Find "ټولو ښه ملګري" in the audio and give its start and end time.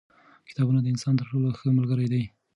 1.31-2.07